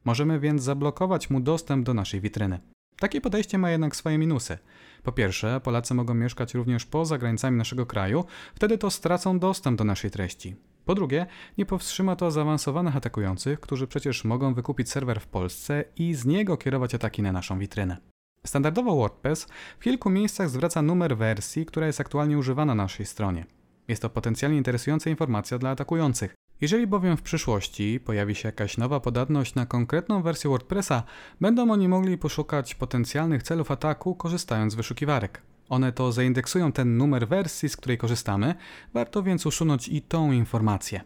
Możemy 0.05 0.39
więc 0.39 0.63
zablokować 0.63 1.29
mu 1.29 1.39
dostęp 1.39 1.85
do 1.85 1.93
naszej 1.93 2.21
witryny. 2.21 2.59
Takie 2.99 3.21
podejście 3.21 3.57
ma 3.57 3.71
jednak 3.71 3.95
swoje 3.95 4.17
minusy. 4.17 4.57
Po 5.03 5.11
pierwsze, 5.11 5.61
Polacy 5.63 5.93
mogą 5.93 6.13
mieszkać 6.13 6.53
również 6.53 6.85
poza 6.85 7.17
granicami 7.17 7.57
naszego 7.57 7.85
kraju, 7.85 8.25
wtedy 8.55 8.77
to 8.77 8.91
stracą 8.91 9.39
dostęp 9.39 9.77
do 9.77 9.83
naszej 9.83 10.11
treści. 10.11 10.55
Po 10.85 10.95
drugie, 10.95 11.25
nie 11.57 11.65
powstrzyma 11.65 12.15
to 12.15 12.31
zaawansowanych 12.31 12.95
atakujących, 12.95 13.59
którzy 13.59 13.87
przecież 13.87 14.23
mogą 14.23 14.53
wykupić 14.53 14.89
serwer 14.89 15.19
w 15.19 15.27
Polsce 15.27 15.83
i 15.95 16.13
z 16.13 16.25
niego 16.25 16.57
kierować 16.57 16.95
ataki 16.95 17.21
na 17.21 17.31
naszą 17.31 17.59
witrynę. 17.59 17.97
Standardowo 18.45 18.95
WordPress 18.95 19.47
w 19.79 19.83
kilku 19.83 20.09
miejscach 20.09 20.49
zwraca 20.49 20.81
numer 20.81 21.17
wersji, 21.17 21.65
która 21.65 21.87
jest 21.87 22.01
aktualnie 22.01 22.37
używana 22.37 22.75
na 22.75 22.83
naszej 22.83 23.05
stronie. 23.05 23.45
Jest 23.87 24.01
to 24.01 24.09
potencjalnie 24.09 24.57
interesująca 24.57 25.09
informacja 25.09 25.57
dla 25.57 25.69
atakujących. 25.69 26.35
Jeżeli 26.61 26.87
bowiem 26.87 27.17
w 27.17 27.21
przyszłości 27.21 27.99
pojawi 27.99 28.35
się 28.35 28.47
jakaś 28.47 28.77
nowa 28.77 28.99
podatność 28.99 29.55
na 29.55 29.65
konkretną 29.65 30.21
wersję 30.21 30.49
WordPressa, 30.49 31.03
będą 31.41 31.71
oni 31.71 31.87
mogli 31.87 32.17
poszukać 32.17 32.75
potencjalnych 32.75 33.43
celów 33.43 33.71
ataku 33.71 34.15
korzystając 34.15 34.73
z 34.73 34.75
wyszukiwarek. 34.75 35.41
One 35.71 35.91
to 35.91 36.11
zaindeksują 36.11 36.71
ten 36.71 36.97
numer 36.97 37.27
wersji, 37.27 37.69
z 37.69 37.77
której 37.77 37.97
korzystamy, 37.97 38.55
warto 38.93 39.23
więc 39.23 39.45
usunąć 39.45 39.87
i 39.87 40.01
tą 40.01 40.31
informację. 40.31 41.01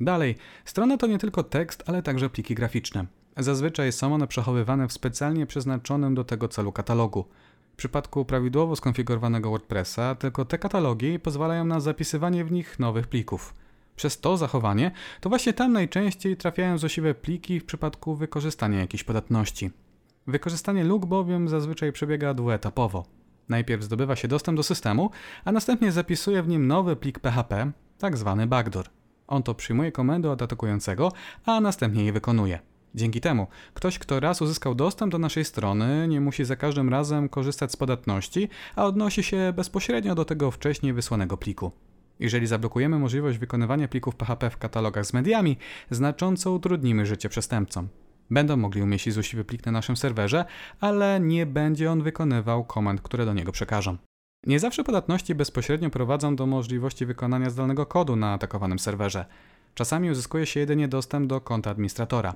Dalej, 0.00 0.36
strona 0.64 0.96
to 0.96 1.06
nie 1.06 1.18
tylko 1.18 1.42
tekst, 1.42 1.82
ale 1.86 2.02
także 2.02 2.30
pliki 2.30 2.54
graficzne. 2.54 3.06
Zazwyczaj 3.36 3.92
są 3.92 4.14
one 4.14 4.26
przechowywane 4.26 4.88
w 4.88 4.92
specjalnie 4.92 5.46
przeznaczonym 5.46 6.14
do 6.14 6.24
tego 6.24 6.48
celu 6.48 6.72
katalogu. 6.72 7.24
W 7.72 7.76
przypadku 7.76 8.24
prawidłowo 8.24 8.76
skonfigurowanego 8.76 9.50
WordPressa, 9.50 10.14
tylko 10.14 10.44
te 10.44 10.58
katalogi 10.58 11.18
pozwalają 11.18 11.64
na 11.64 11.80
zapisywanie 11.80 12.44
w 12.44 12.52
nich 12.52 12.78
nowych 12.78 13.06
plików. 13.06 13.54
Przez 13.96 14.20
to 14.20 14.36
zachowanie, 14.36 14.90
to 15.20 15.28
właśnie 15.28 15.52
tam 15.52 15.72
najczęściej 15.72 16.36
trafiają 16.36 16.78
złośliwe 16.78 17.14
pliki 17.14 17.60
w 17.60 17.64
przypadku 17.64 18.14
wykorzystania 18.14 18.78
jakiejś 18.78 19.04
podatności. 19.04 19.70
Wykorzystanie 20.26 20.84
luk 20.84 21.06
bowiem 21.06 21.48
zazwyczaj 21.48 21.92
przebiega 21.92 22.34
dwuetapowo. 22.34 23.19
Najpierw 23.50 23.82
zdobywa 23.82 24.16
się 24.16 24.28
dostęp 24.28 24.56
do 24.56 24.62
systemu, 24.62 25.10
a 25.44 25.52
następnie 25.52 25.92
zapisuje 25.92 26.42
w 26.42 26.48
nim 26.48 26.66
nowy 26.66 26.96
plik 26.96 27.18
PHP, 27.18 27.72
tak 27.98 28.16
zwany 28.16 28.46
backdoor. 28.46 28.86
On 29.26 29.42
to 29.42 29.54
przyjmuje 29.54 29.92
komendę 29.92 30.30
od 30.30 30.42
atakującego, 30.42 31.12
a 31.44 31.60
następnie 31.60 32.04
je 32.04 32.12
wykonuje. 32.12 32.58
Dzięki 32.94 33.20
temu 33.20 33.46
ktoś, 33.74 33.98
kto 33.98 34.20
raz 34.20 34.42
uzyskał 34.42 34.74
dostęp 34.74 35.12
do 35.12 35.18
naszej 35.18 35.44
strony, 35.44 36.08
nie 36.08 36.20
musi 36.20 36.44
za 36.44 36.56
każdym 36.56 36.88
razem 36.88 37.28
korzystać 37.28 37.72
z 37.72 37.76
podatności, 37.76 38.48
a 38.76 38.84
odnosi 38.84 39.22
się 39.22 39.52
bezpośrednio 39.56 40.14
do 40.14 40.24
tego 40.24 40.50
wcześniej 40.50 40.92
wysłanego 40.92 41.36
pliku. 41.36 41.72
Jeżeli 42.20 42.46
zablokujemy 42.46 42.98
możliwość 42.98 43.38
wykonywania 43.38 43.88
plików 43.88 44.16
PHP 44.16 44.50
w 44.50 44.56
katalogach 44.56 45.06
z 45.06 45.12
mediami, 45.12 45.56
znacząco 45.90 46.52
utrudnimy 46.52 47.06
życie 47.06 47.28
przestępcom. 47.28 47.88
Będą 48.30 48.56
mogli 48.56 48.82
umieścić 48.82 49.14
złośliwy 49.14 49.44
plik 49.44 49.66
na 49.66 49.72
naszym 49.72 49.96
serwerze, 49.96 50.44
ale 50.80 51.20
nie 51.20 51.46
będzie 51.46 51.92
on 51.92 52.02
wykonywał 52.02 52.64
komend, 52.64 53.00
które 53.00 53.24
do 53.24 53.34
niego 53.34 53.52
przekażą. 53.52 53.96
Nie 54.46 54.60
zawsze 54.60 54.84
podatności 54.84 55.34
bezpośrednio 55.34 55.90
prowadzą 55.90 56.36
do 56.36 56.46
możliwości 56.46 57.06
wykonania 57.06 57.50
zdalnego 57.50 57.86
kodu 57.86 58.16
na 58.16 58.32
atakowanym 58.32 58.78
serwerze. 58.78 59.24
Czasami 59.74 60.10
uzyskuje 60.10 60.46
się 60.46 60.60
jedynie 60.60 60.88
dostęp 60.88 61.26
do 61.26 61.40
konta 61.40 61.70
administratora. 61.70 62.34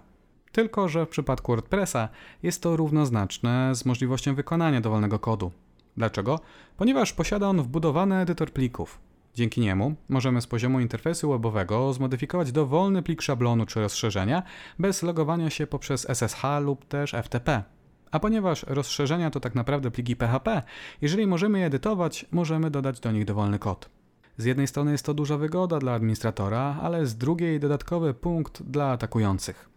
Tylko, 0.53 0.89
że 0.89 1.07
w 1.07 1.09
przypadku 1.09 1.53
WordPressa 1.53 2.09
jest 2.43 2.63
to 2.63 2.77
równoznaczne 2.77 3.75
z 3.75 3.85
możliwością 3.85 4.35
wykonania 4.35 4.81
dowolnego 4.81 5.19
kodu. 5.19 5.53
Dlaczego? 5.97 6.41
Ponieważ 6.77 7.13
posiada 7.13 7.49
on 7.49 7.63
wbudowany 7.63 8.17
edytor 8.17 8.51
plików. 8.51 8.99
Dzięki 9.35 9.61
niemu 9.61 9.95
możemy 10.09 10.41
z 10.41 10.47
poziomu 10.47 10.81
interfejsu 10.81 11.31
webowego 11.31 11.93
zmodyfikować 11.93 12.53
dowolny 12.53 13.03
plik 13.03 13.23
szablonu 13.23 13.67
czy 13.67 13.81
rozszerzenia 13.81 14.43
bez 14.79 15.03
logowania 15.03 15.51
się 15.51 15.67
poprzez 15.67 16.07
SSH 16.11 16.43
lub 16.61 16.85
też 16.85 17.15
FTP. 17.23 17.63
A 18.11 18.21
ponieważ 18.21 18.63
rozszerzenia 18.69 19.31
to 19.31 19.41
tak 19.41 19.55
naprawdę 19.55 19.91
pliki 19.91 20.17
PHP, 20.17 20.63
jeżeli 21.03 21.27
możemy 21.27 21.59
je 21.59 21.67
edytować, 21.67 22.27
możemy 22.31 22.71
dodać 22.71 23.01
do 23.01 23.13
nich 23.13 23.25
dowolny 23.25 23.59
kod. 23.59 23.91
Z 24.37 24.45
jednej 24.45 24.67
strony 24.67 24.93
jest 24.93 25.07
to 25.07 25.15
duża 25.15 25.37
wygoda 25.37 25.79
dla 25.79 25.93
administratora, 25.93 26.77
ale 26.83 27.07
z 27.07 27.17
drugiej 27.17 27.61
dodatkowy 27.61 28.15
punkt 28.15 28.63
dla 28.63 28.91
atakujących. 28.91 29.69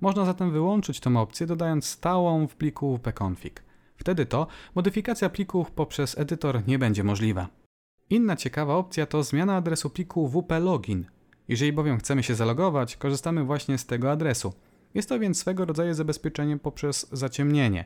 Można 0.00 0.24
zatem 0.24 0.50
wyłączyć 0.50 1.00
tę 1.00 1.18
opcję 1.18 1.46
dodając 1.46 1.86
stałą 1.86 2.46
w 2.46 2.56
pliku 2.56 2.98
wp-config. 2.98 3.62
Wtedy 3.96 4.26
to 4.26 4.46
modyfikacja 4.74 5.28
plików 5.28 5.70
poprzez 5.70 6.18
edytor 6.18 6.66
nie 6.66 6.78
będzie 6.78 7.04
możliwa. 7.04 7.63
Inna 8.10 8.36
ciekawa 8.36 8.74
opcja 8.74 9.06
to 9.06 9.22
zmiana 9.22 9.56
adresu 9.56 9.90
pliku 9.90 10.28
wp-login. 10.28 11.04
Jeżeli 11.48 11.72
bowiem 11.72 11.98
chcemy 11.98 12.22
się 12.22 12.34
zalogować, 12.34 12.96
korzystamy 12.96 13.44
właśnie 13.44 13.78
z 13.78 13.86
tego 13.86 14.10
adresu. 14.10 14.52
Jest 14.94 15.08
to 15.08 15.18
więc 15.18 15.38
swego 15.38 15.64
rodzaju 15.64 15.94
zabezpieczenie 15.94 16.58
poprzez 16.58 17.08
zaciemnienie. 17.12 17.84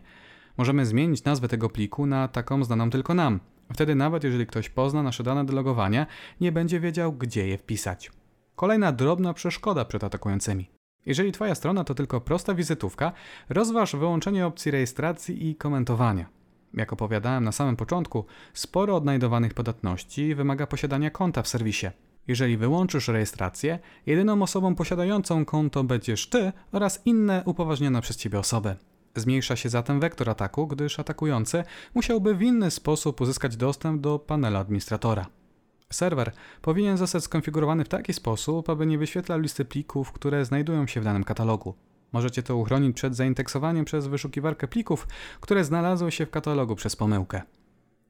Możemy 0.56 0.86
zmienić 0.86 1.24
nazwę 1.24 1.48
tego 1.48 1.70
pliku 1.70 2.06
na 2.06 2.28
taką 2.28 2.64
znaną 2.64 2.90
tylko 2.90 3.14
nam. 3.14 3.40
Wtedy 3.72 3.94
nawet 3.94 4.24
jeżeli 4.24 4.46
ktoś 4.46 4.68
pozna 4.68 5.02
nasze 5.02 5.22
dane 5.22 5.44
do 5.44 5.52
logowania, 5.52 6.06
nie 6.40 6.52
będzie 6.52 6.80
wiedział, 6.80 7.12
gdzie 7.12 7.48
je 7.48 7.58
wpisać. 7.58 8.10
Kolejna 8.56 8.92
drobna 8.92 9.34
przeszkoda 9.34 9.84
przed 9.84 10.04
atakującymi. 10.04 10.70
Jeżeli 11.06 11.32
Twoja 11.32 11.54
strona 11.54 11.84
to 11.84 11.94
tylko 11.94 12.20
prosta 12.20 12.54
wizytówka, 12.54 13.12
rozważ 13.48 13.96
wyłączenie 13.96 14.46
opcji 14.46 14.70
rejestracji 14.70 15.48
i 15.48 15.56
komentowania. 15.56 16.37
Jak 16.74 16.92
opowiadałem 16.92 17.44
na 17.44 17.52
samym 17.52 17.76
początku, 17.76 18.24
sporo 18.54 18.96
odnajdowanych 18.96 19.54
podatności 19.54 20.34
wymaga 20.34 20.66
posiadania 20.66 21.10
konta 21.10 21.42
w 21.42 21.48
serwisie. 21.48 21.86
Jeżeli 22.28 22.56
wyłączysz 22.56 23.08
rejestrację, 23.08 23.78
jedyną 24.06 24.42
osobą 24.42 24.74
posiadającą 24.74 25.44
konto 25.44 25.84
będziesz 25.84 26.28
ty 26.28 26.52
oraz 26.72 27.02
inne 27.04 27.42
upoważnione 27.46 28.00
przez 28.00 28.16
ciebie 28.16 28.38
osoby. 28.38 28.76
Zmniejsza 29.16 29.56
się 29.56 29.68
zatem 29.68 30.00
wektor 30.00 30.30
ataku, 30.30 30.66
gdyż 30.66 31.00
atakujący 31.00 31.64
musiałby 31.94 32.34
w 32.34 32.42
inny 32.42 32.70
sposób 32.70 33.20
uzyskać 33.20 33.56
dostęp 33.56 34.00
do 34.00 34.18
panelu 34.18 34.56
administratora. 34.56 35.26
Serwer 35.92 36.32
powinien 36.62 36.96
zostać 36.96 37.24
skonfigurowany 37.24 37.84
w 37.84 37.88
taki 37.88 38.12
sposób, 38.12 38.70
aby 38.70 38.86
nie 38.86 38.98
wyświetlał 38.98 39.40
listy 39.40 39.64
plików, 39.64 40.12
które 40.12 40.44
znajdują 40.44 40.86
się 40.86 41.00
w 41.00 41.04
danym 41.04 41.24
katalogu. 41.24 41.74
Możecie 42.12 42.42
to 42.42 42.56
uchronić 42.56 42.96
przed 42.96 43.16
zaindeksowaniem 43.16 43.84
przez 43.84 44.06
wyszukiwarkę 44.06 44.68
plików, 44.68 45.08
które 45.40 45.64
znalazły 45.64 46.12
się 46.12 46.26
w 46.26 46.30
katalogu 46.30 46.76
przez 46.76 46.96
pomyłkę. 46.96 47.42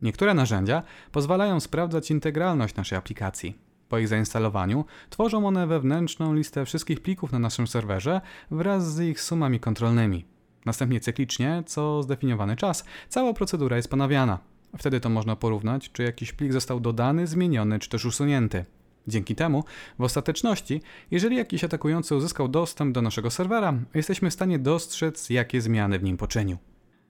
Niektóre 0.02 0.34
narzędzia 0.34 0.82
pozwalają 1.12 1.60
sprawdzać 1.60 2.10
integralność 2.10 2.74
naszej 2.74 2.98
aplikacji. 2.98 3.58
Po 3.88 3.98
ich 3.98 4.08
zainstalowaniu 4.08 4.84
tworzą 5.10 5.46
one 5.46 5.66
wewnętrzną 5.66 6.34
listę 6.34 6.64
wszystkich 6.64 7.00
plików 7.00 7.32
na 7.32 7.38
naszym 7.38 7.66
serwerze 7.66 8.20
wraz 8.50 8.94
z 8.94 9.00
ich 9.00 9.20
sumami 9.20 9.60
kontrolnymi. 9.60 10.24
Następnie 10.64 11.00
cyklicznie, 11.00 11.62
co 11.66 12.02
zdefiniowany 12.02 12.56
czas, 12.56 12.84
cała 13.08 13.34
procedura 13.34 13.76
jest 13.76 13.90
ponawiana. 13.90 14.38
Wtedy 14.78 15.00
to 15.00 15.08
można 15.08 15.36
porównać, 15.36 15.92
czy 15.92 16.02
jakiś 16.02 16.32
plik 16.32 16.52
został 16.52 16.80
dodany, 16.80 17.26
zmieniony, 17.26 17.78
czy 17.78 17.88
też 17.88 18.04
usunięty. 18.04 18.64
Dzięki 19.08 19.34
temu, 19.34 19.64
w 19.98 20.02
ostateczności, 20.02 20.82
jeżeli 21.10 21.36
jakiś 21.36 21.64
atakujący 21.64 22.16
uzyskał 22.16 22.48
dostęp 22.48 22.94
do 22.94 23.02
naszego 23.02 23.30
serwera, 23.30 23.74
jesteśmy 23.94 24.30
w 24.30 24.34
stanie 24.34 24.58
dostrzec, 24.58 25.30
jakie 25.30 25.60
zmiany 25.60 25.98
w 25.98 26.02
nim 26.02 26.16
poczynił. 26.16 26.56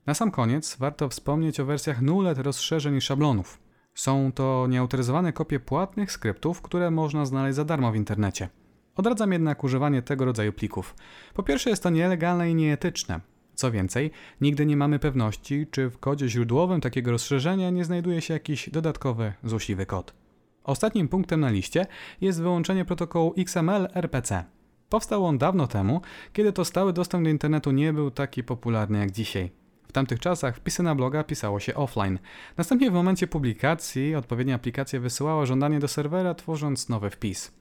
Na 0.06 0.14
sam 0.14 0.30
koniec 0.30 0.76
warto 0.76 1.08
wspomnieć 1.08 1.60
o 1.60 1.64
wersjach 1.64 2.02
nulet 2.02 2.38
rozszerzeń 2.38 2.96
i 2.96 3.00
szablonów. 3.00 3.58
Są 3.94 4.32
to 4.32 4.66
nieautoryzowane 4.70 5.32
kopie 5.32 5.60
płatnych 5.60 6.12
skryptów, 6.12 6.62
które 6.62 6.90
można 6.90 7.26
znaleźć 7.26 7.56
za 7.56 7.64
darmo 7.64 7.92
w 7.92 7.96
internecie. 7.96 8.48
Odradzam 8.96 9.32
jednak 9.32 9.64
używanie 9.64 10.02
tego 10.02 10.24
rodzaju 10.24 10.52
plików. 10.52 10.94
Po 11.34 11.42
pierwsze 11.42 11.70
jest 11.70 11.82
to 11.82 11.90
nielegalne 11.90 12.50
i 12.50 12.54
nieetyczne. 12.54 13.20
Co 13.54 13.70
więcej, 13.70 14.10
nigdy 14.40 14.66
nie 14.66 14.76
mamy 14.76 14.98
pewności, 14.98 15.66
czy 15.70 15.90
w 15.90 15.98
kodzie 15.98 16.28
źródłowym 16.28 16.80
takiego 16.80 17.10
rozszerzenia 17.10 17.70
nie 17.70 17.84
znajduje 17.84 18.20
się 18.20 18.34
jakiś 18.34 18.70
dodatkowy, 18.70 19.32
złośliwy 19.44 19.86
kod. 19.86 20.27
Ostatnim 20.68 21.08
punktem 21.08 21.40
na 21.40 21.50
liście 21.50 21.86
jest 22.20 22.42
wyłączenie 22.42 22.84
protokołu 22.84 23.34
XML-RPC. 23.38 24.44
Powstał 24.88 25.26
on 25.26 25.38
dawno 25.38 25.66
temu, 25.66 26.00
kiedy 26.32 26.52
to 26.52 26.64
stały 26.64 26.92
dostęp 26.92 27.24
do 27.24 27.30
internetu 27.30 27.70
nie 27.70 27.92
był 27.92 28.10
taki 28.10 28.44
popularny 28.44 28.98
jak 28.98 29.10
dzisiaj. 29.10 29.50
W 29.88 29.92
tamtych 29.92 30.20
czasach 30.20 30.56
wpisy 30.56 30.82
na 30.82 30.94
bloga 30.94 31.24
pisało 31.24 31.60
się 31.60 31.74
offline. 31.74 32.18
Następnie 32.56 32.90
w 32.90 32.94
momencie 32.94 33.26
publikacji 33.26 34.14
odpowiednia 34.14 34.54
aplikacja 34.54 35.00
wysyłała 35.00 35.46
żądanie 35.46 35.80
do 35.80 35.88
serwera, 35.88 36.34
tworząc 36.34 36.88
nowy 36.88 37.10
wpis. 37.10 37.52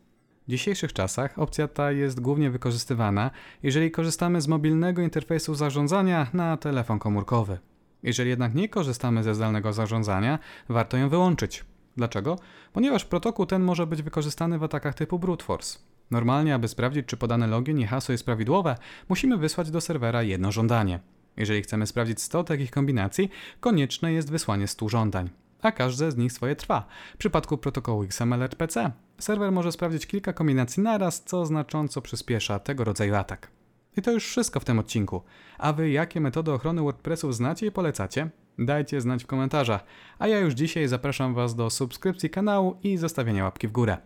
W 0.48 0.52
dzisiejszych 0.52 0.94
czasach 0.94 1.40
opcja 1.40 1.68
ta 1.68 1.92
jest 1.92 2.20
głównie 2.20 2.52
wykorzystywana, 2.52 3.32
jeżeli 3.64 3.92
korzystamy 3.92 4.42
z 4.42 4.48
mobilnego 4.48 5.02
interfejsu 5.02 5.56
zarządzania 5.56 6.28
na 6.34 6.58
telefon 6.58 7.00
komórkowy. 7.00 7.60
Jeżeli 8.04 8.30
jednak 8.30 8.56
nie 8.56 8.70
korzystamy 8.70 9.24
ze 9.24 9.36
zdalnego 9.36 9.74
zarządzania, 9.74 10.40
warto 10.70 10.98
ją 10.98 11.10
wyłączyć. 11.10 11.66
Dlaczego? 11.98 12.40
Ponieważ 12.74 13.06
protokół 13.06 13.46
ten 13.46 13.64
może 13.64 13.88
być 13.88 14.02
wykorzystany 14.02 14.60
w 14.60 14.64
atakach 14.64 14.96
typu 14.96 15.20
brute 15.20 15.46
force. 15.46 15.80
Normalnie, 16.12 16.56
aby 16.56 16.68
sprawdzić, 16.68 17.06
czy 17.06 17.18
podane 17.18 17.48
login 17.48 17.80
i 17.80 17.86
hasło 17.86 18.12
jest 18.12 18.26
prawidłowe, 18.26 18.76
musimy 19.10 19.38
wysłać 19.38 19.72
do 19.72 19.82
serwera 19.82 20.24
jedno 20.24 20.52
żądanie. 20.52 21.00
Jeżeli 21.38 21.62
chcemy 21.62 21.88
sprawdzić 21.88 22.22
100 22.22 22.44
takich 22.44 22.72
kombinacji, 22.72 23.30
konieczne 23.60 24.14
jest 24.14 24.32
wysłanie 24.32 24.68
100 24.68 24.90
żądań, 24.90 25.30
a 25.62 25.72
każde 25.72 26.12
z 26.12 26.18
nich 26.18 26.32
swoje 26.32 26.56
trwa. 26.56 26.86
W 27.14 27.18
przypadku 27.18 27.58
protokołu 27.58 28.04
XML-RPC 28.04 28.92
serwer 29.20 29.52
może 29.52 29.72
sprawdzić 29.72 30.08
kilka 30.08 30.34
kombinacji 30.34 30.84
naraz, 30.84 31.24
co 31.24 31.46
znacząco 31.46 32.02
przyspiesza 32.02 32.60
tego 32.60 32.84
rodzaju 32.84 33.16
atak. 33.16 33.52
I 33.98 34.02
to 34.02 34.12
już 34.12 34.28
wszystko 34.28 34.60
w 34.60 34.66
tym 34.66 34.80
odcinku. 34.80 35.22
A 35.58 35.74
wy 35.74 35.90
jakie 35.90 36.22
metody 36.22 36.52
ochrony 36.52 36.82
WordPressów 36.82 37.36
znacie 37.36 37.66
i 37.66 37.72
polecacie? 37.72 38.30
Dajcie 38.60 39.02
znać 39.02 39.24
w 39.24 39.28
komentarzach. 39.28 39.84
A 40.20 40.28
ja 40.28 40.40
już 40.40 40.54
dzisiaj 40.54 40.88
zapraszam 40.88 41.34
was 41.34 41.56
do 41.56 41.70
subskrypcji 41.70 42.30
kanału 42.30 42.78
i 42.84 42.98
zostawienia 42.98 43.44
łapki 43.44 43.68
w 43.68 43.72
górę. 43.72 43.98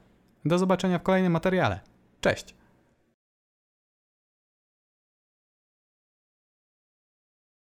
Do 0.46 0.58
zobaczenia 0.58 1.00
w 1.00 1.04
kolejnym 1.04 1.32
materiale. 1.32 1.80
Cześć! 2.22 2.61